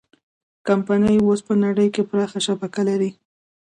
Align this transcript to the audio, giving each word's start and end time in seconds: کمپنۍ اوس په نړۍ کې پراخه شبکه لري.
کمپنۍ 0.67 1.17
اوس 1.25 1.39
په 1.47 1.53
نړۍ 1.63 1.87
کې 1.95 2.07
پراخه 2.09 2.39
شبکه 2.47 2.81
لري. 2.89 3.11